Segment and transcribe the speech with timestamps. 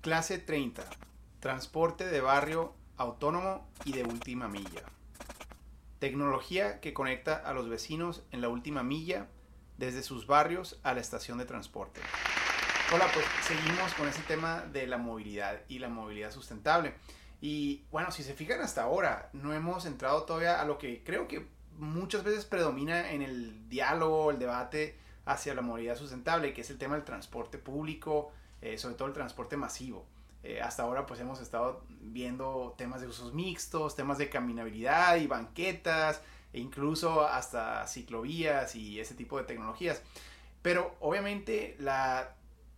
[0.00, 0.82] Clase 30.
[1.40, 4.82] Transporte de barrio autónomo y de última milla.
[5.98, 9.28] Tecnología que conecta a los vecinos en la última milla
[9.76, 12.00] desde sus barrios a la estación de transporte.
[12.94, 16.94] Hola, pues seguimos con ese tema de la movilidad y la movilidad sustentable.
[17.42, 21.28] Y bueno, si se fijan hasta ahora, no hemos entrado todavía a lo que creo
[21.28, 21.46] que
[21.76, 24.96] muchas veces predomina en el diálogo, el debate
[25.26, 28.32] hacia la movilidad sustentable, que es el tema del transporte público,
[28.62, 30.06] eh, sobre todo el transporte masivo.
[30.42, 35.26] Eh, hasta ahora pues hemos estado viendo temas de usos mixtos, temas de caminabilidad y
[35.26, 40.02] banquetas, e incluso hasta ciclovías y ese tipo de tecnologías.
[40.62, 42.34] Pero obviamente la,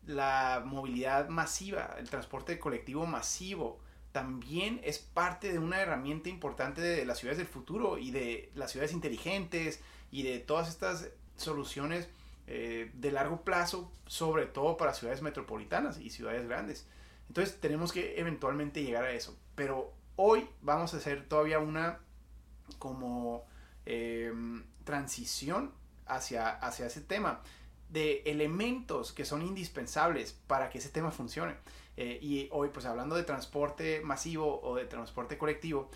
[0.07, 3.81] la movilidad masiva, el transporte colectivo masivo,
[4.13, 8.71] también es parte de una herramienta importante de las ciudades del futuro y de las
[8.71, 12.09] ciudades inteligentes y de todas estas soluciones
[12.47, 16.87] eh, de largo plazo, sobre todo para ciudades metropolitanas y ciudades grandes.
[17.29, 19.39] Entonces tenemos que eventualmente llegar a eso.
[19.55, 22.01] Pero hoy vamos a hacer todavía una
[22.79, 23.47] como
[23.87, 25.73] em, transición
[26.07, 27.41] hacia, hacia ese tema
[27.89, 31.55] de elementos que son indispensables para que ese tema funcione.
[31.97, 35.91] Eh, y hoy, pues hablando de transporte masivo o de transporte colectivo,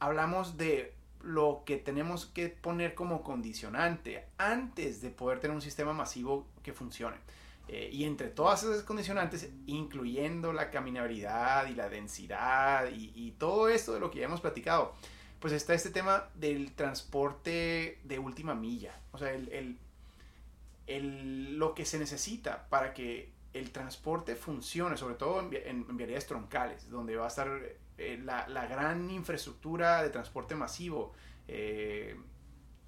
[0.00, 5.92] hablamos de lo que tenemos que poner como condicionante antes de poder tener un sistema
[5.92, 7.16] masivo que funcione.
[7.68, 13.94] Eh, y entre todas esas condicionantes, incluyendo la caminabilidad y la densidad y, todo esto
[13.94, 14.94] de lo que ya hemos platicado,
[15.40, 19.00] pues está este tema del transporte de última milla.
[19.12, 19.78] O sea, el,
[20.86, 26.88] el, lo que se necesita para que el transporte funcione, sobre todo en, en, troncales,
[26.88, 27.48] donde va a estar
[27.98, 31.12] eh, la, la, gran infraestructura de transporte masivo,
[31.48, 32.16] eh,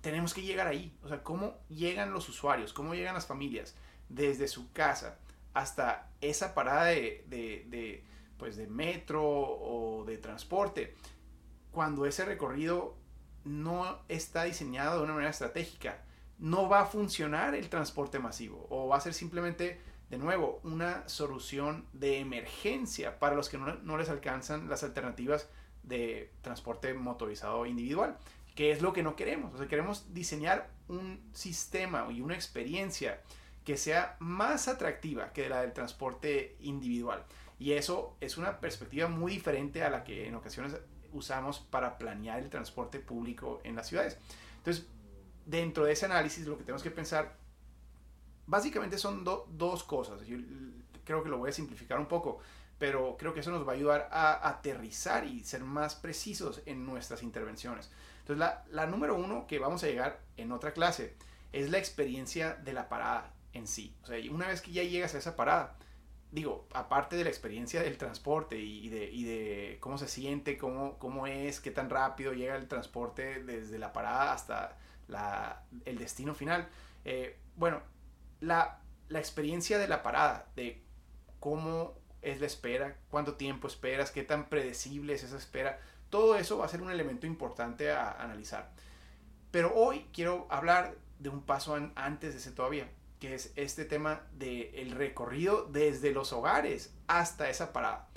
[0.00, 0.96] tenemos que llegar ahí.
[1.02, 2.72] O sea, ¿cómo llegan los usuarios?
[2.72, 3.74] ¿Cómo llegan las familias?
[4.08, 5.18] Desde su casa
[5.52, 8.04] hasta esa parada de, de, de,
[8.38, 10.94] pues de metro o de transporte,
[11.70, 12.96] cuando ese recorrido
[13.44, 16.02] no está diseñado de una manera estratégica,
[16.38, 19.80] no va a funcionar el transporte masivo o va a ser simplemente
[20.14, 25.48] de nuevo, una solución de emergencia para los que no, les alcanzan las alternativas
[25.82, 28.16] de transporte motorizado individual,
[28.54, 29.52] que es lo que no queremos.
[29.54, 33.22] O sea, queremos diseñar un sistema y una experiencia
[33.64, 37.24] que sea más atractiva que la del transporte individual.
[37.58, 40.76] Y eso es una perspectiva muy diferente a la que en ocasiones
[41.12, 44.16] usamos para planear el transporte público en las ciudades.
[44.58, 44.86] Entonces,
[45.44, 47.36] dentro de ese análisis, lo que tenemos que pensar
[48.46, 50.26] básicamente son dos cosas.
[50.26, 50.38] Yo
[51.04, 52.38] creo que lo voy a simplificar un poco,
[52.78, 56.84] pero creo que eso nos va a ayudar a aterrizar y ser más precisos en
[56.84, 57.90] nuestras intervenciones.
[58.20, 61.14] Entonces, la, la número uno que vamos a llegar en otra clase
[61.52, 63.94] es la experiencia de la parada en sí.
[64.02, 65.76] O sea, una vez que ya llegas a esa parada,
[66.32, 70.98] digo, aparte de la experiencia del transporte y de, y de cómo se siente, cómo,
[70.98, 74.76] cómo es, qué tan rápido llega el transporte desde la parada hasta
[75.06, 76.68] la, el destino final,
[77.04, 77.82] eh, bueno,
[78.44, 80.82] la, experiencia de la parada, de
[81.40, 85.78] cómo es la espera, cuánto tiempo esperas, qué tan predecible es esa espera,
[86.10, 88.70] todo eso va a ser un elemento importante a analizar.
[89.50, 92.88] Pero hoy quiero hablar de un paso antes de ese todavía,
[93.20, 98.08] que es este tema del recorrido desde los hogares hasta esa parada.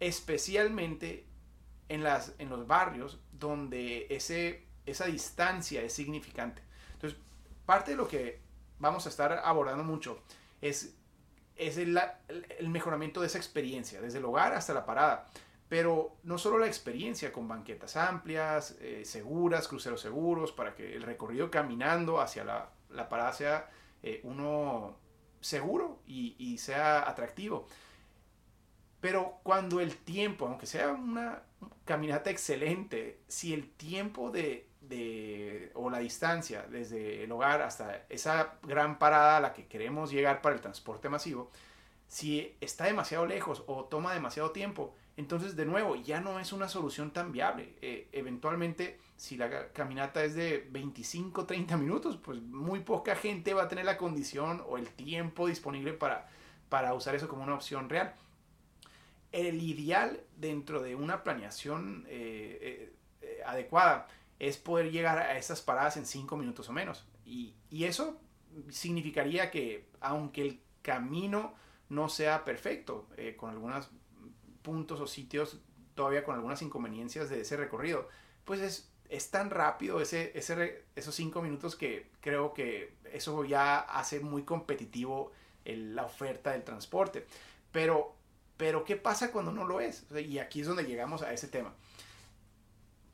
[0.00, 1.26] Especialmente
[1.88, 6.62] en, las, en los barrios donde ese, esa distancia es significante.
[6.94, 7.18] Entonces,
[7.64, 8.40] parte de lo que
[8.82, 10.18] vamos a estar abordando mucho
[10.60, 10.94] es,
[11.56, 11.98] es el,
[12.68, 15.26] mejoramiento de esa experiencia, desde el hogar hasta la parada.
[15.68, 21.02] Pero no solo la experiencia con banquetas amplias, eh, seguras, cruceros seguros, para que el
[21.02, 23.70] recorrido caminando hacia la, parada sea
[24.02, 24.96] eh, uno
[25.40, 27.66] seguro y, y, sea atractivo.
[29.00, 31.42] Pero cuando el tiempo, aunque sea una
[31.84, 38.54] caminata excelente, si el tiempo de, de, o la distancia desde el hogar hasta esa
[38.62, 41.50] gran parada a la que queremos llegar para el transporte masivo,
[42.08, 46.68] si está demasiado lejos o toma demasiado tiempo, entonces de nuevo ya no es una
[46.68, 47.74] solución tan viable.
[47.80, 53.62] Eh, eventualmente, si la caminata es de 25, 30 minutos, pues muy poca gente va
[53.64, 56.28] a tener la condición o el tiempo disponible para,
[56.68, 58.14] para usar eso como una opción real.
[59.30, 62.92] El ideal dentro de una planeación eh,
[63.22, 64.06] eh, adecuada
[64.42, 67.06] es poder llegar a esas paradas en cinco minutos o menos.
[67.24, 68.20] Y, eso
[68.70, 71.54] significaría que aunque el camino
[71.88, 73.88] no sea perfecto, eh, con algunos
[74.62, 75.60] puntos o sitios
[75.94, 78.08] todavía con algunas inconveniencias de ese recorrido,
[78.44, 83.78] pues es, es tan rápido ese, ese, esos cinco minutos que creo que eso ya
[83.78, 85.30] hace muy competitivo
[85.64, 87.26] la oferta del transporte.
[87.70, 88.16] Pero
[88.56, 90.04] Pero ¿qué pasa cuando no lo es?
[90.10, 91.74] Y aquí es donde llegamos a ese tema.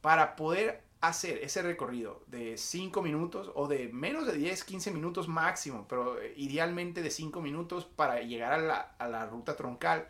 [0.01, 5.29] Para poder hacer ese recorrido de 5 minutos o de menos de 10, 15 minutos
[5.29, 10.09] máximo, pero eh, idealmente de 5 minutos para llegar a la, a la ruta troncal,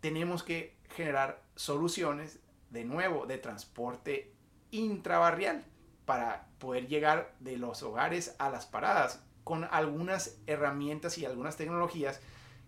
[0.00, 2.40] tenemos que generar soluciones
[2.70, 4.32] de nuevo de transporte
[4.70, 5.64] intrabarrial
[6.04, 12.20] para poder llegar de los hogares a las paradas con algunas herramientas y algunas tecnologías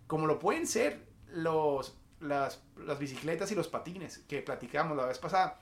[0.07, 5.19] como lo pueden ser los, las, las bicicletas y los patines que platicamos la vez
[5.19, 5.59] pasada.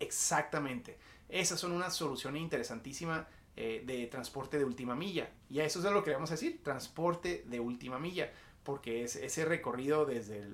[0.00, 0.98] Exactamente.
[1.28, 3.26] Esas son una solución interesantísima
[3.56, 5.30] eh, de transporte de última milla.
[5.48, 8.30] Y a eso es lo que vamos a decir, transporte de última milla,
[8.62, 10.46] porque es ese recorrido desde,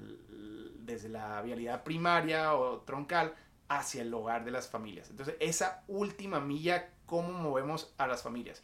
[0.78, 3.34] desde la vialidad primaria o troncal
[3.68, 5.10] hacia el hogar de las familias.
[5.10, 8.62] Entonces, esa última milla, ¿cómo movemos a las familias?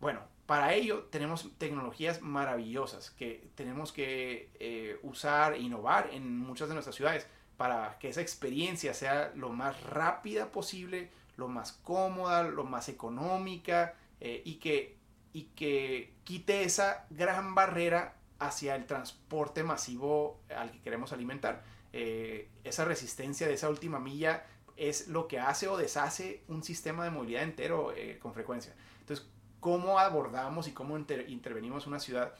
[0.00, 6.68] Bueno, para ello tenemos tecnologías maravillosas que tenemos que eh, usar e innovar en muchas
[6.68, 7.26] de nuestras ciudades
[7.58, 13.94] para que esa experiencia sea lo más rápida posible, lo más cómoda, lo más económica
[14.20, 14.96] eh, y, que,
[15.32, 21.64] y que quite esa gran barrera hacia el transporte masivo al que queremos alimentar.
[21.92, 24.46] Eh, esa resistencia de esa última milla
[24.76, 28.72] es lo que hace o deshace un sistema de movilidad entero eh, con frecuencia.
[29.00, 29.26] Entonces,
[29.58, 32.34] ¿cómo abordamos y cómo intervenimos una ciudad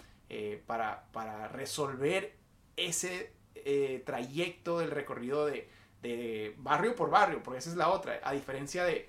[0.66, 2.36] para, para resolver
[2.76, 3.32] ese
[3.64, 5.68] eh, trayecto del recorrido de,
[6.58, 9.08] barrio por barrio, porque esa es la otra, a diferencia de,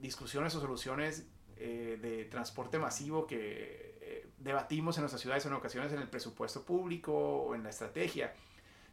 [0.00, 1.26] discusiones o soluciones
[1.56, 6.64] eh, de transporte masivo que eh, debatimos en nuestras ciudades en ocasiones en el presupuesto
[6.64, 8.32] público o en la estrategia,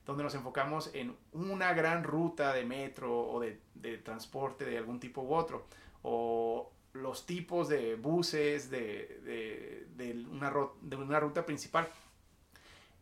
[0.05, 3.59] donde nos enfocamos en una gran ruta de metro o de,
[3.99, 5.67] transporte de algún tipo u otro,
[6.01, 9.85] o los tipos de buses de,
[10.31, 10.51] una,
[10.81, 11.87] de una ruta principal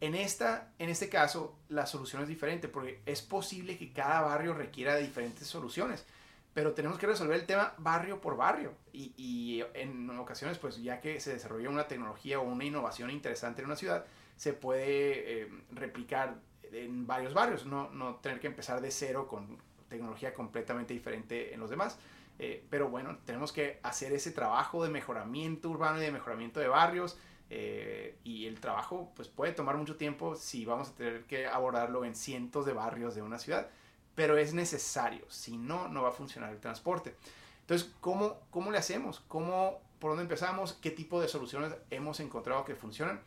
[0.01, 4.53] en, esta, en este caso, la solución es diferente porque es posible que cada barrio
[4.53, 6.05] requiera diferentes soluciones,
[6.53, 8.73] pero tenemos que resolver el tema barrio por barrio.
[8.93, 13.67] Y, en ocasiones, pues ya que se desarrolla una tecnología o una innovación interesante en
[13.67, 14.05] una ciudad,
[14.37, 16.35] se puede eh, replicar
[16.71, 19.57] en varios barrios, no, no tener que empezar de cero con
[19.89, 21.97] tecnología completamente diferente en los demás.
[22.37, 26.67] Eh, pero bueno, tenemos que hacer ese trabajo de mejoramiento urbano y de mejoramiento de
[26.67, 27.17] barrios
[27.49, 32.05] eh, y el trabajo pues puede tomar mucho tiempo si vamos a tener que abordarlo
[32.05, 33.69] en cientos de barrios de una ciudad,
[34.15, 37.15] pero es necesario, si no, no va a funcionar el transporte.
[37.61, 39.21] Entonces, ¿cómo, cómo le hacemos?
[39.27, 40.73] ¿Cómo, ¿Por dónde empezamos?
[40.73, 43.21] ¿Qué tipo de soluciones hemos encontrado que funcionan?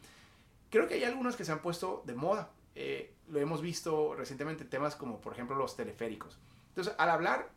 [0.71, 2.51] Creo que hay algunas que se han puesto de moda.
[2.75, 6.39] Eh, lo hemos visto recientemente en temas como por ejemplo los teleféricos.
[6.69, 7.51] Entonces, al hablar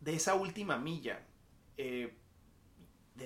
[0.00, 1.22] de esa última milla,
[1.76, 2.14] eh,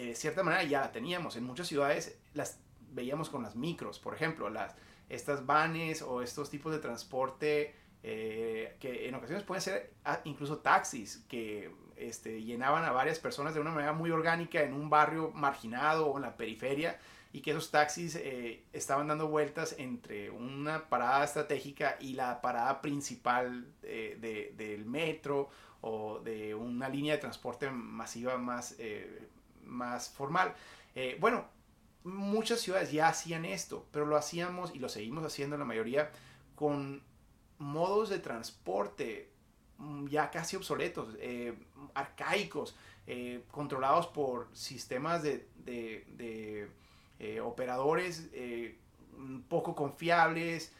[0.08, 1.36] de cierta manera ya la teníamos.
[1.36, 2.58] En muchas ciudades las
[2.92, 4.74] veíamos con las micros, por ejemplo, las,
[5.08, 10.58] estas vanes o estos tipos de transporte eh, que en ocasiones pueden ser ah, incluso
[10.58, 15.32] taxis que este, llenaban a varias personas de una manera muy orgánica en un barrio
[15.34, 16.98] marginado o en la periferia
[17.32, 22.80] y que esos taxis eh, estaban dando vueltas entre una parada estratégica y la parada
[22.80, 25.50] principal eh, del metro
[25.80, 28.76] o de una línea de transporte masiva más
[29.66, 30.54] más formal.
[30.94, 31.46] Eh, bueno,
[32.04, 36.10] muchas ciudades ya hacían esto, pero lo hacíamos y lo seguimos haciendo la mayoría
[36.54, 37.02] con
[37.58, 39.30] modos de transporte
[39.78, 41.54] mm, ya casi obsoletos, eh,
[41.94, 45.46] arcaicos, eh, controlados por sistemas de,
[47.42, 48.28] operadores
[49.48, 50.72] poco confiables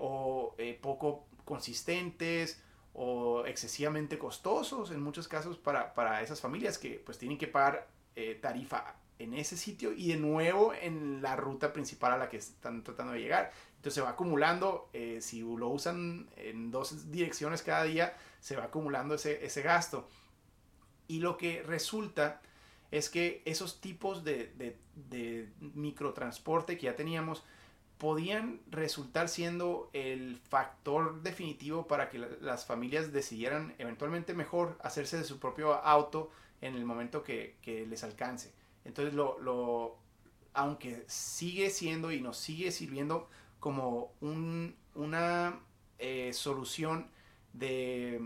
[0.00, 2.62] o poco consistentes
[2.94, 7.88] o excesivamente costosos en muchos casos para, para, esas familias que pues tienen que pagar
[8.16, 12.38] eh, tarifa en ese sitio y de nuevo en la ruta principal a la que
[12.38, 13.52] están tratando de llegar.
[13.76, 18.64] Entonces se va acumulando, eh, si lo usan en dos direcciones cada día, se va
[18.64, 20.08] acumulando ese, ese gasto.
[21.08, 22.40] Y lo que resulta
[22.90, 27.42] es que esos tipos de, de, de, microtransporte que ya teníamos
[27.98, 35.24] podían resultar siendo el factor definitivo para que las familias decidieran eventualmente mejor hacerse de
[35.24, 36.30] su propio auto
[36.62, 37.56] en el momento que,
[37.88, 38.52] les alcance.
[38.84, 39.98] Entonces, lo,
[40.54, 43.28] aunque sigue siendo y nos sigue sirviendo
[43.60, 45.60] como una
[45.98, 47.10] eh, solución
[47.52, 48.20] de,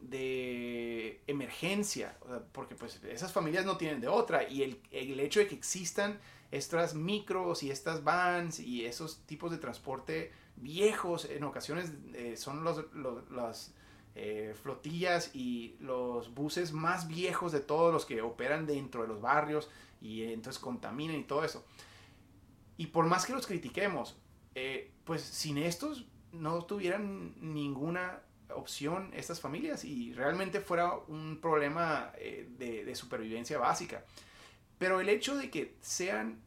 [0.00, 2.16] de emergencia,
[2.52, 6.18] porque pues esas familias no tienen de otra y el, el, hecho de que existan
[6.50, 12.64] estas micros y estas vans y esos tipos de transporte viejos en ocasiones eh, son
[12.64, 13.72] los, los,
[14.16, 19.20] eh, flotillas y los buses más viejos de todos los que operan dentro de los
[19.20, 19.70] barrios
[20.00, 21.64] y entonces contaminan y todo eso.
[22.78, 24.16] Y por más que los critiquemos,
[25.04, 28.22] pues sin estos no tuvieran ninguna
[28.54, 34.04] opción estas familias y realmente fuera un problema de, supervivencia básica.
[34.78, 36.40] Pero el hecho de que sean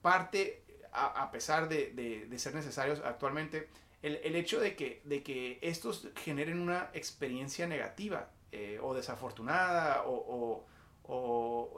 [0.00, 3.68] parte, a, pesar de, ser necesarios actualmente,
[4.02, 10.66] el, hecho de que, de que estos generen una experiencia negativa eh, o desafortunada o,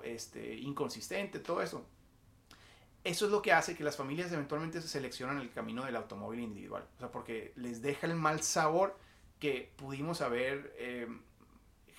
[0.05, 1.85] este, inconsistente, todo eso,
[3.03, 6.41] eso es lo que hace que las familias eventualmente se seleccionan el camino del automóvil
[6.41, 6.87] individual.
[6.97, 8.97] O sea, porque les deja el mal sabor
[9.41, 11.07] que pudimos haber eh,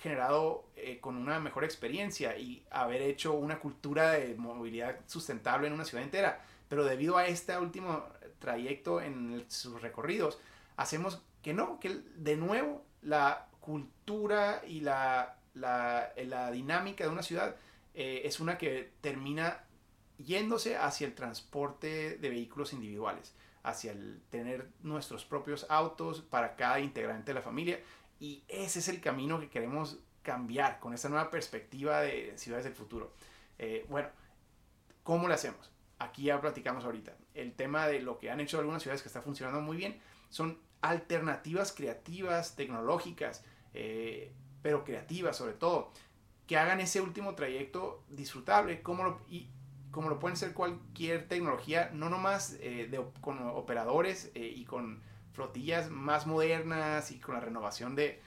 [0.00, 5.74] generado eh, con una mejor experiencia y haber hecho una cultura de movilidad sustentable en
[5.74, 6.44] una ciudad entera.
[6.68, 8.04] Pero debido a este último
[8.38, 10.38] trayecto en sus recorridos,
[10.76, 17.22] hacemos que no, que de nuevo la cultura y la, la, la dinámica de una
[17.22, 17.56] ciudad
[17.94, 19.64] eh, es una que termina
[20.18, 26.80] yéndose hacia el transporte de vehículos individuales, hacia el tener nuestros propios autos para cada
[26.80, 27.80] integrante de la familia.
[28.20, 32.74] Y ese es el camino que queremos cambiar con esta nueva perspectiva de ciudades del
[32.74, 33.12] futuro.
[33.58, 34.08] Eh, bueno,
[35.02, 35.70] ¿cómo lo hacemos?
[35.98, 37.16] Aquí ya platicamos ahorita.
[37.34, 39.98] El tema de lo que han hecho algunas ciudades que está funcionando muy bien
[40.28, 45.90] son alternativas creativas, tecnológicas, eh, pero creativas sobre todo,
[46.46, 49.48] que hagan ese último trayecto disfrutable, como lo, y
[49.90, 55.90] como lo pueden ser cualquier tecnología, no nomás eh, con operadores eh, y con flotillas
[55.90, 58.22] más modernas y con la renovación de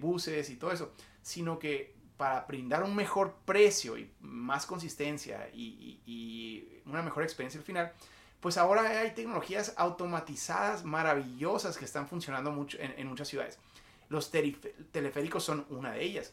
[0.00, 6.82] buses y todo eso, sino que para brindar un mejor precio y más consistencia y,
[6.84, 7.92] una mejor experiencia al final,
[8.40, 13.58] pues ahora hay tecnologías automatizadas maravillosas que están funcionando mucho en, en muchas ciudades.
[14.08, 16.32] Los teleféricos son una de ellas.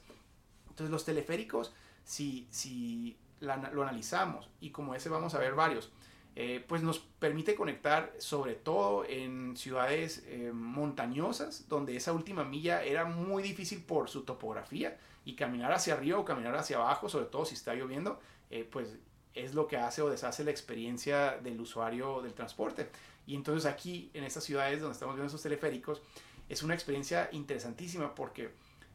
[0.69, 1.73] Entonces los teleféricos,
[2.03, 5.91] si, si lo analizamos, y como ese vamos a ver varios,
[6.37, 12.83] eh, pues nos permite conectar sobre todo en ciudades eh, montañosas, donde esa última milla
[12.83, 17.25] era muy difícil por su topografía, y caminar hacia arriba o caminar hacia abajo, sobre
[17.25, 18.20] todo si está lloviendo,
[18.51, 18.96] eh, pues
[19.34, 22.89] es lo que hace o deshace la experiencia del usuario del transporte.
[23.27, 26.01] Y entonces aquí, en estas ciudades donde estamos viendo esos teleféricos,
[26.48, 28.51] es una experiencia interesantísima porque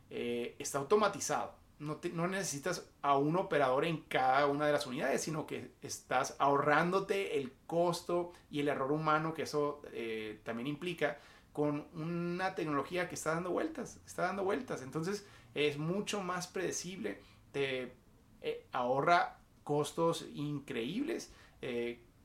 [0.09, 1.59] eh, está automatizado.
[1.81, 6.37] No, no, necesitas a un operador en cada una de las unidades, sino que estás
[6.39, 11.19] ahorrándote el costo y el error humano que eso eh, también implica
[11.55, 14.83] con una tecnología que está dando vueltas, está dando vueltas.
[14.83, 17.21] Entonces es mucho más predecible,
[17.53, 17.93] te
[18.43, 21.33] eh, ahorra costos increíbles,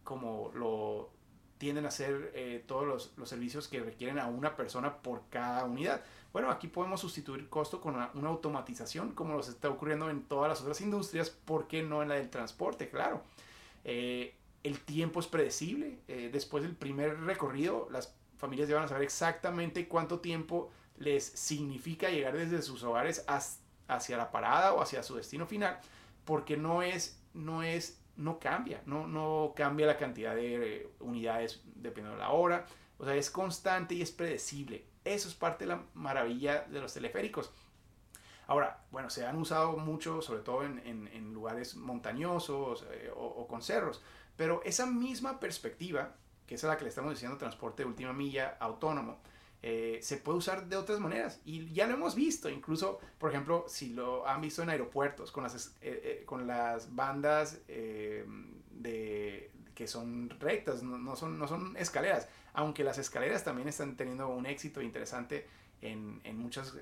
[0.04, 1.12] como lo
[1.58, 5.66] tienden a ser eh, todos los, los, servicios que requieren a una persona por cada
[5.66, 6.04] unidad.
[6.34, 10.62] Bueno, aquí podemos sustituir costo con una, automatización, como nos está ocurriendo en todas las
[10.62, 12.90] otras industrias, ¿por qué no en la del transporte?
[12.90, 13.22] Claro.
[13.86, 16.00] Eh, el tiempo es predecible.
[16.08, 22.10] Eh, después del primer recorrido, las familias ya a saber exactamente cuánto tiempo les significa
[22.10, 23.26] llegar desde sus hogares
[23.88, 25.80] hacia la parada o hacia su destino final,
[26.26, 31.62] porque no es, no es no cambia, no, no cambia la cantidad de eh, unidades
[31.76, 32.66] dependiendo de la hora,
[32.98, 34.86] o sea, es constante y es predecible.
[35.04, 37.52] Eso es parte de la maravilla de los teleféricos.
[38.48, 44.02] Ahora, bueno, se han usado mucho, sobre todo en, lugares montañosos eh, o, con cerros,
[44.36, 46.16] pero esa misma perspectiva,
[46.48, 49.20] que es a la que le estamos diciendo transporte de última milla autónomo,
[49.68, 51.42] eh, se puede usar de otras maneras.
[51.44, 55.42] Y ya lo hemos visto, incluso, por ejemplo, si lo han visto en aeropuertos, con
[55.42, 62.30] las, eh, eh, con las bandas de, que son rectas, no, son, no son escaleras,
[62.54, 65.48] aunque las escaleras también están teniendo un éxito interesante
[65.82, 66.76] en, en muchas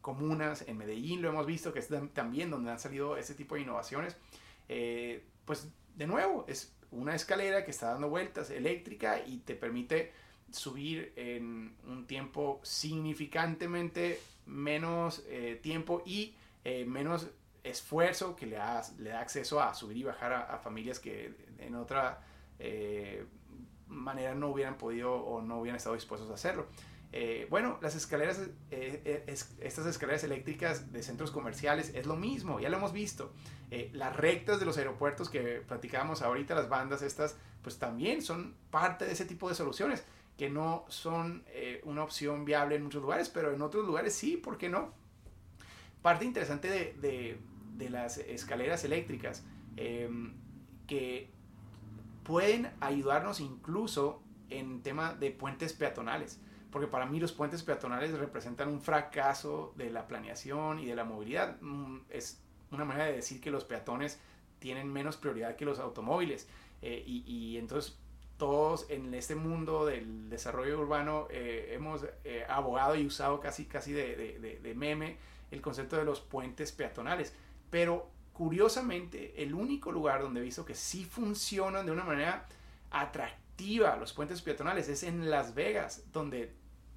[0.00, 3.62] comunas, en Medellín lo hemos visto, que es también donde han salido ese tipo de
[3.62, 4.16] innovaciones.
[5.44, 10.12] pues de nuevo, es una escalera que está dando vueltas eléctrica y te permite
[10.52, 17.28] subir en un tiempo significantemente menos eh, tiempo y eh, menos
[17.64, 21.76] esfuerzo que le da, le da acceso a subir y bajar a, familias que en
[21.76, 22.20] otra
[22.58, 23.24] eh,
[23.86, 26.66] manera no hubieran podido o no hubieran estado dispuestos a hacerlo.
[27.50, 28.40] bueno, las escaleras,
[28.70, 33.32] estas escaleras eléctricas de centros comerciales es lo mismo, ya lo hemos visto.
[33.92, 39.04] las rectas de los aeropuertos que platicábamos ahorita, las bandas estas, pues también son parte
[39.04, 40.04] de ese tipo de soluciones
[40.36, 44.36] que no son eh, una opción viable en muchos lugares, pero en otros lugares sí,
[44.36, 44.92] ¿por qué no?
[46.00, 47.38] Parte interesante de,
[47.76, 49.44] de, las escaleras eléctricas
[49.76, 50.34] em,
[50.86, 51.30] que
[52.22, 58.68] pueden ayudarnos incluso en tema de puentes peatonales, porque para mí los puentes peatonales representan
[58.68, 61.60] un fracaso de la planeación y de la movilidad.
[61.60, 64.20] Mm, es una manera de decir que los peatones
[64.58, 66.48] tienen menos prioridad que los automóviles.
[66.80, 67.98] Eh, y, y, entonces
[68.42, 73.92] todos en este mundo del desarrollo urbano eh, hemos eh, abogado y usado casi, casi
[73.92, 75.16] de, de, meme
[75.52, 77.32] el concepto de los puentes peatonales.
[77.70, 82.48] Pero curiosamente, el único lugar donde he visto que sí funcionan de una manera
[82.90, 86.52] atractiva los puentes peatonales es en Las Vegas, donde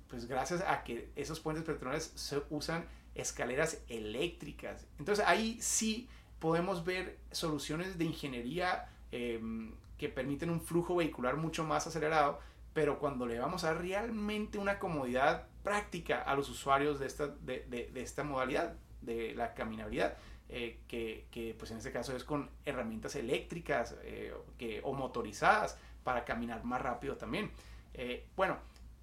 [0.07, 4.87] pues gracias a que esos puentes peatonales se usan escaleras eléctricas.
[4.97, 6.09] Entonces ahí sí
[6.39, 12.39] podemos ver soluciones de ingeniería em, que permiten un flujo vehicular mucho más acelerado,
[12.73, 17.27] pero cuando le vamos a dar realmente una comodidad práctica a los usuarios de esta,
[17.27, 20.17] de, esta modalidad, de la caminabilidad,
[20.49, 26.25] eh, que, pues en este caso es con herramientas eléctricas eh, que, o motorizadas para
[26.25, 27.51] caminar más rápido también.
[27.93, 28.57] Eh, bueno,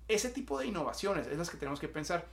[0.06, 2.26] ese tipo de innovaciones es las que tenemos que pensar.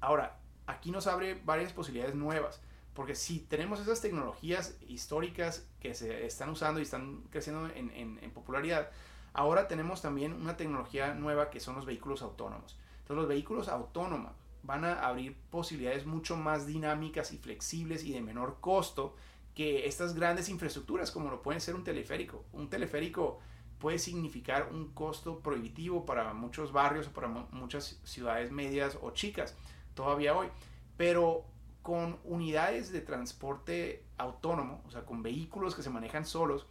[0.00, 2.60] Ahora, aquí nos abre varias posibilidades nuevas.
[2.98, 8.90] Porque si tenemos esas tecnologías históricas que se están usando y están creciendo en, popularidad,
[9.34, 12.76] ahora tenemos también una tecnología nueva que son los vehículos autónomos.
[13.02, 14.32] Entonces los vehículos autónomos
[14.64, 19.14] van a abrir posibilidades mucho más dinámicas y flexibles y de menor costo
[19.54, 22.46] que estas grandes infraestructuras como lo pueden ser un teleférico.
[22.52, 23.38] Un teleférico
[23.78, 29.54] puede significar un costo prohibitivo para muchos barrios o para muchas ciudades medias o chicas
[29.94, 30.48] todavía hoy.
[30.96, 31.44] Pero
[31.88, 36.66] con unidades de transporte autónomo, o sea, con vehículos que se manejan solos,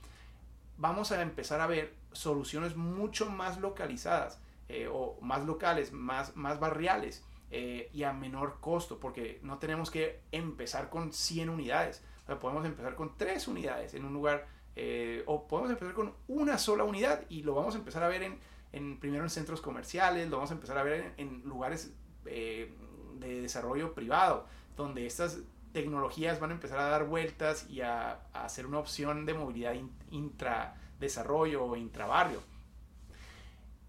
[0.78, 6.60] vamos a empezar a ver soluciones mucho más localizadas eh, o más locales, más, más
[6.60, 12.04] barriales eh, y a menor costo, porque no tenemos que empezar con 100 unidades,
[12.40, 14.46] podemos empezar con 3 unidades en un lugar
[14.76, 18.22] eh, o podemos empezar con una sola unidad y lo vamos a empezar a ver
[18.22, 18.40] en,
[18.72, 21.92] en primero en centros comerciales, lo vamos a empezar a ver en, lugares
[22.24, 24.46] de desarrollo privado
[24.78, 25.40] donde estas
[25.74, 29.76] tecnologías van a empezar a dar vueltas y a, a ser una opción de movilidad
[30.12, 32.42] intradesarrollo o intrabarrio.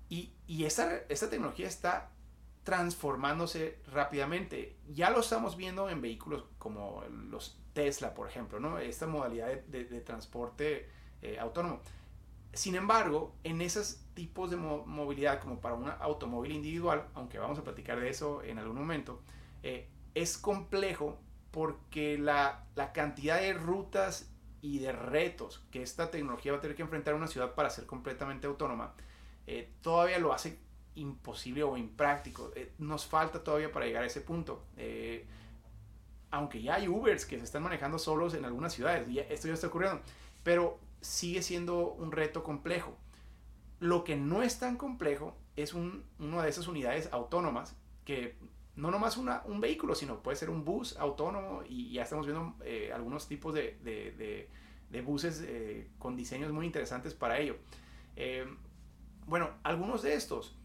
[0.08, 2.10] Y, y esta, esta tecnología está
[2.64, 4.76] transformándose rápidamente.
[4.92, 8.78] Ya lo estamos viendo en vehículos como los Tesla, por ejemplo, ¿no?
[8.78, 10.88] esta modalidad de, de, transporte
[11.22, 11.80] eh, autónomo.
[12.52, 17.62] Sin embargo, en esos tipos de movilidad, como para un automóvil individual, aunque vamos a
[17.62, 19.22] platicar de eso en algún momento,
[19.62, 21.18] eh, es complejo
[21.50, 26.82] porque la, cantidad de rutas y de retos que esta tecnología va a tener que
[26.82, 28.94] enfrentar una ciudad para ser completamente autónoma,
[29.46, 30.58] eh, todavía lo hace
[30.94, 32.50] imposible o impráctico.
[32.54, 34.64] Eh, nos falta todavía para llegar a ese punto.
[34.76, 35.26] Eh,
[36.30, 39.54] aunque ya hay Ubers que se están manejando solos en algunas ciudades, y esto ya
[39.54, 40.02] está ocurriendo,
[40.42, 42.96] pero sigue siendo un reto complejo.
[43.80, 48.36] Lo que no es tan complejo es un, una de esas unidades autónomas que
[48.78, 52.54] no nomás una, un vehículo, sino puede ser un bus autónomo y ya estamos viendo
[52.64, 54.48] eh, algunos tipos de, de,
[54.88, 57.56] de, buses eh, con diseños muy interesantes para ello.
[58.14, 58.46] Eh,
[59.26, 60.56] bueno, algunos de estos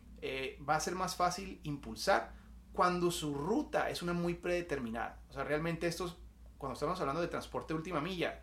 [0.70, 2.34] va a ser más fácil impulsar
[2.72, 5.20] cuando su ruta es una muy predeterminada.
[5.30, 6.18] O sea, realmente estos,
[6.60, 8.42] cuando estamos hablando de transporte de última milla,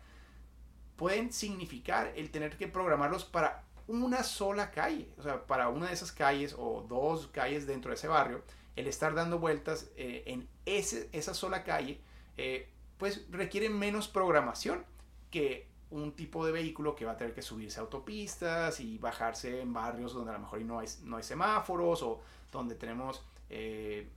[0.97, 5.93] pueden significar el tener que programarlos para una sola calle, o sea, para una de
[5.93, 8.43] esas calles o dos calles dentro de ese barrio
[8.75, 11.99] el estar dando vueltas eh, en ese, esa sola calle,
[12.37, 14.85] eh, pues requiere menos programación
[15.29, 19.61] que un tipo de vehículo que va a tener que subirse a autopistas y bajarse
[19.61, 24.07] en barrios donde a lo mejor no hay, no hay semáforos o donde tenemos eh,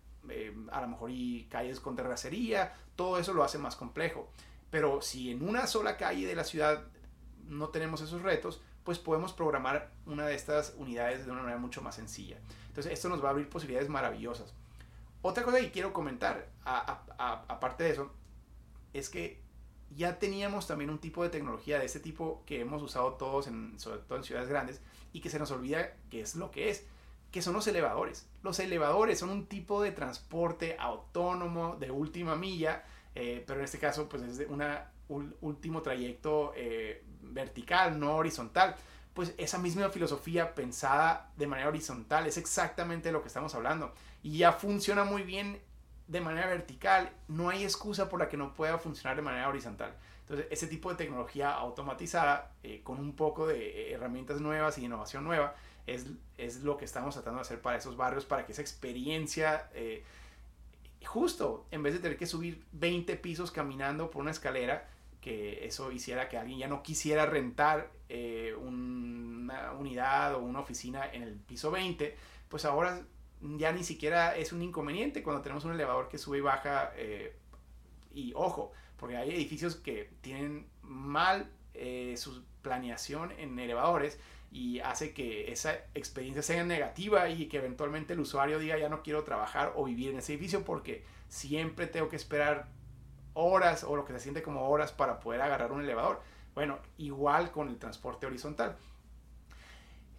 [0.70, 4.28] a lo mejor y calles con terracería, todo eso lo hace más complejo.
[4.70, 6.84] Pero si en una sola calle de la ciudad
[7.46, 11.82] no tenemos esos retos, pues podemos programar una de estas unidades de una manera mucho
[11.82, 12.38] más sencilla.
[12.74, 14.52] Entonces esto nos va a abrir posibilidades maravillosas.
[15.22, 18.10] Otra cosa que quiero comentar, aparte de eso,
[18.92, 19.40] es que
[19.94, 23.78] ya teníamos también un tipo de tecnología de este tipo que hemos usado todos, en,
[23.78, 24.80] sobre todo en ciudades grandes,
[25.12, 26.84] y que se nos olvida que es lo que es,
[27.30, 28.26] que son los elevadores.
[28.42, 32.82] Los elevadores son un tipo de transporte autónomo de última milla,
[33.14, 34.48] eh, pero en este caso pues es
[35.06, 38.74] un último trayecto eh, vertical, no horizontal.
[39.14, 43.94] Pues esa misma filosofía pensada de manera horizontal es exactamente lo que estamos hablando.
[44.22, 45.60] Y ya funciona muy bien
[46.08, 47.12] de manera vertical.
[47.28, 49.94] No hay excusa por la que no pueda funcionar de manera horizontal.
[50.22, 54.84] Entonces, ese tipo de tecnología automatizada, eh, con un poco de eh, herramientas nuevas y
[54.84, 55.54] innovación nueva,
[55.86, 56.06] es,
[56.38, 60.02] es, lo que estamos tratando de hacer para esos barrios, para que esa experiencia, eh,
[61.04, 64.88] justo en vez de tener que subir 20 pisos caminando por una escalera,
[65.24, 71.10] que eso hiciera que alguien ya no quisiera rentar eh, una unidad o una oficina
[71.10, 72.14] en el piso 20,
[72.50, 73.00] pues ahora
[73.40, 76.92] ya ni siquiera es un inconveniente cuando tenemos un elevador que sube y baja.
[76.96, 77.34] Eh,
[78.12, 84.18] y ojo, porque hay edificios que tienen mal eh, su planeación en elevadores
[84.52, 89.02] y hace que esa experiencia sea negativa y que eventualmente el usuario diga ya no
[89.02, 92.68] quiero trabajar o vivir en ese edificio porque siempre tengo que esperar
[93.34, 96.20] horas o lo que se siente como horas para poder agarrar un elevador.
[96.54, 98.76] Bueno, igual con el transporte horizontal.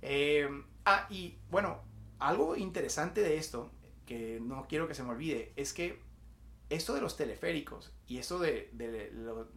[0.01, 0.47] Eh,
[0.85, 1.79] ah, y bueno,
[2.19, 3.71] algo interesante de esto,
[4.05, 6.01] que no quiero que se me olvide, es que
[6.69, 8.71] esto de los teleféricos y eso de,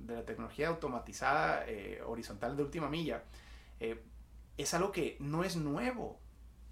[0.07, 3.25] la tecnología automatizada eh, horizontal de última milla,
[3.81, 4.03] eh,
[4.57, 6.21] es algo que no es nuevo.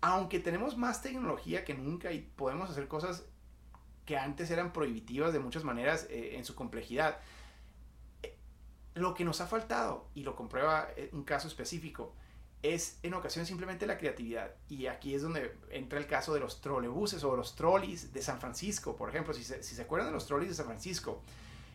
[0.01, 3.27] Aunque tenemos más tecnología que nunca y podemos hacer cosas
[4.07, 7.19] que antes eran prohibitivas de muchas maneras eh, en su complejidad.
[8.23, 8.37] Eh,
[8.95, 12.15] lo que nos ha faltado, y lo comprueba eh, un caso específico,
[12.63, 14.53] es en ocasiones simplemente la creatividad.
[14.69, 18.41] Y aquí es donde entra el caso de los trolebuses o los trolleys de San
[18.41, 18.97] Francisco.
[18.97, 21.21] Por ejemplo, si se, si se acuerdan de los trolleys de San Francisco,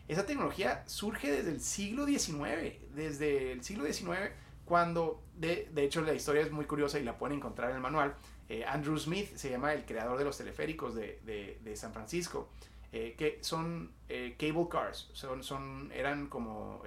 [0.08, 2.76] esa tecnología surge desde el siglo XIX.
[2.94, 4.32] Desde el siglo XIX
[4.64, 7.82] cuando, de, de, hecho, la historia es muy curiosa y la pueden encontrar en el
[7.82, 8.14] manual.
[8.52, 12.50] Eh, Andrew Smith se llama el creador de los teleféricos de, de, San Francisco,
[12.92, 16.82] eh, que son eh, cable cars, son, son, eran como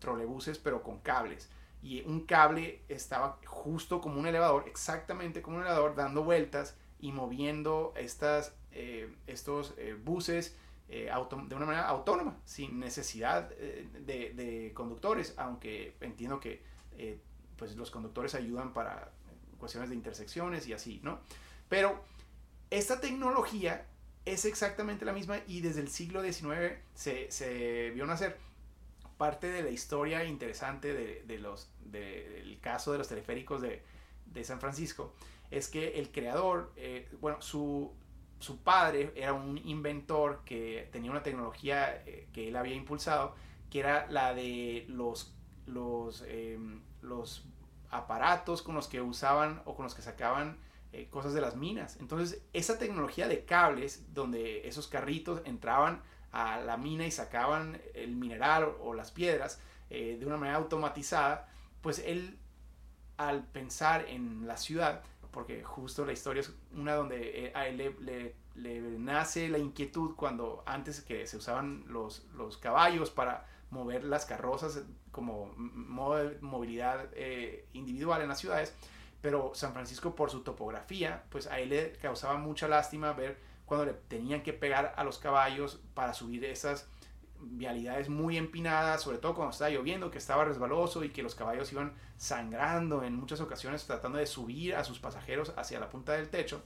[0.00, 1.48] trolebuses pero con cables.
[1.80, 7.12] Y un cable estaba justo como un elevador, exactamente como un elevador, dando vueltas y
[7.12, 8.56] moviendo estas,
[9.28, 10.56] estos buses
[10.88, 16.64] de una manera autónoma, sin necesidad de, de conductores, aunque entiendo que
[17.56, 19.12] pues los conductores ayudan para
[19.58, 21.20] cuestiones de intersecciones y así, ¿no?
[21.68, 22.02] Pero
[22.70, 23.86] esta tecnología
[24.24, 28.38] es exactamente la misma y desde el siglo XIX se, vio nacer.
[29.18, 33.82] Parte de la historia interesante de, los, del caso de los teleféricos de,
[34.44, 35.14] San Francisco
[35.50, 37.90] es que el creador, eh, bueno, su,
[38.38, 43.34] su, padre era un inventor que tenía una tecnología eh, que él había impulsado,
[43.70, 47.44] que era la de los los, em, los
[47.96, 50.58] aparatos con los que usaban o con los que sacaban
[50.92, 51.96] eh, cosas de las minas.
[52.00, 58.16] Entonces, esa tecnología de cables, donde esos carritos entraban a la mina y sacaban el
[58.16, 61.48] mineral o, las piedras eh, de una manera automatizada,
[61.80, 62.38] pues él,
[63.16, 67.76] al pensar en la ciudad, porque justo la historia es una donde eh, a él
[68.00, 74.04] le, le, nace la inquietud cuando antes que se usaban los, los caballos para mover
[74.04, 78.74] las carrozas como modo de movilidad eh, individual en las ciudades,
[79.20, 83.86] pero San Francisco por su topografía, pues a él le causaba mucha lástima ver cuando
[83.86, 86.88] le tenían que pegar a los caballos para subir esas
[87.40, 91.72] vialidades muy empinadas, sobre todo cuando estaba lloviendo, que estaba resbaloso y que los caballos
[91.72, 96.28] iban sangrando en muchas ocasiones tratando de subir a sus pasajeros hacia la punta del
[96.28, 96.62] techo,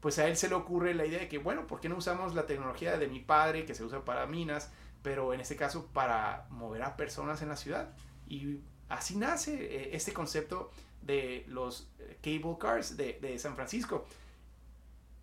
[0.00, 2.34] pues a él se le ocurre la idea de que, bueno, ¿por qué no usamos
[2.34, 4.72] la tecnología de mi padre que se usa para minas?
[5.08, 7.94] Pero en este caso para mover a personas en la ciudad.
[8.26, 14.04] Y así nace eh, este concepto de los eh, cable cars de, de San Francisco.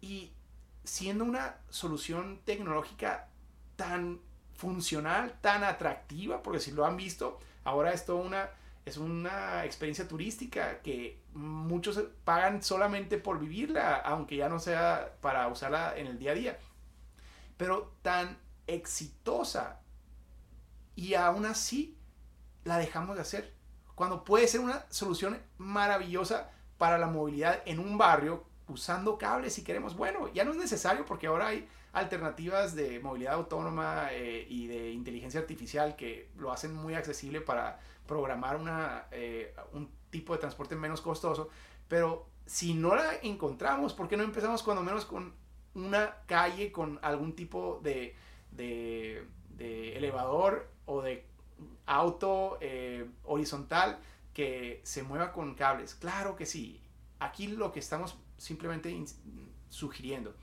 [0.02, 0.32] Y
[0.84, 3.28] siendo una solución tecnológica
[3.76, 4.22] tan
[4.56, 8.50] funcional, tan atractiva, porque si lo han visto, ahora es una,
[8.86, 15.48] es una experiencia turística que muchos pagan solamente por vivirla, aunque ya no sea para
[15.48, 16.60] usarla en el día a día.
[17.56, 19.82] Pero tan exitosa
[20.96, 21.98] y aún así
[22.64, 23.54] la dejamos de hacer.
[23.96, 29.64] Cuando puede ser una solución maravillosa para la movilidad en un barrio usando cables si
[29.64, 29.96] queremos.
[29.96, 34.92] Bueno, ya no es necesario porque ahora hay alternativas de movilidad autónoma eh, y de
[34.92, 40.76] inteligencia artificial que lo hacen muy accesible para programar una, eh, un tipo de transporte
[40.76, 41.50] menos costoso.
[41.88, 45.34] Pero si no la encontramos, ¿por qué no empezamos cuando menos con
[45.74, 48.16] una calle con algún tipo de
[48.56, 49.26] de,
[49.58, 51.26] elevador o de
[51.86, 54.00] auto eh, horizontal
[54.34, 55.96] que se mueva con cables.
[55.96, 56.82] Claro que sí.
[57.20, 58.94] Aquí lo que estamos simplemente
[59.70, 60.36] sugiriendo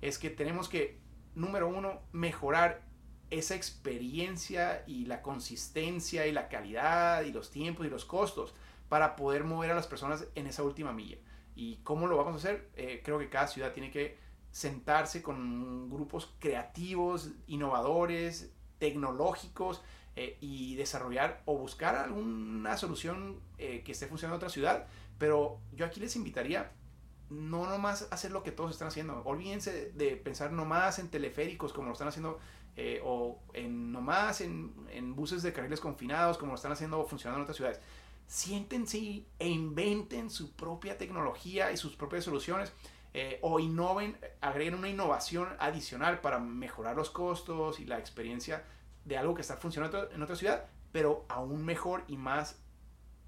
[0.00, 0.98] es que tenemos que,
[1.34, 2.82] número uno, mejorar
[3.30, 8.54] esa experiencia y la consistencia y la calidad y los tiempos y los costos
[8.88, 11.18] para poder mover a las personas en esa última milla.
[11.54, 12.70] ¿Y cómo lo vamos a hacer?
[12.74, 14.18] Eh, creo que cada ciudad tiene que
[14.52, 19.82] sentarse con grupos creativos, innovadores, tecnológicos
[20.16, 24.86] eh, y desarrollar o buscar alguna solución eh, que esté funcionando en otra ciudad.
[25.18, 26.72] Pero yo aquí les invitaría
[27.28, 29.22] no nomás hacer lo que todos están haciendo.
[29.24, 32.40] Olvídense de pensar nomás en teleféricos como lo están haciendo
[32.76, 37.38] eh, o en nomás en, en, buses de carriles confinados como lo están haciendo funcionando
[37.38, 37.80] en otras ciudades.
[38.26, 42.72] Siéntense e inventen su propia tecnología y sus propias soluciones
[43.12, 48.64] eh, o innoven, agreguen una innovación adicional para mejorar los costos y la experiencia
[49.04, 52.62] de algo que está funcionando en otra ciudad, pero aún mejor y más,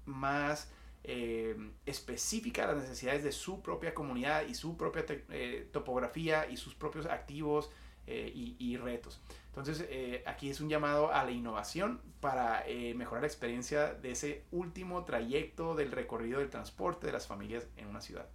[0.05, 0.71] más
[1.03, 6.55] eh, específica a las necesidades de su propia comunidad y su propia eh, topografía y
[6.55, 7.69] sus propios activos
[8.05, 9.21] y, y, retos.
[9.47, 9.87] Entonces,
[10.25, 12.65] aquí es un llamado a la innovación para
[12.95, 17.87] mejorar la experiencia de ese último trayecto del recorrido del transporte de las familias en
[17.87, 18.27] una ciudad.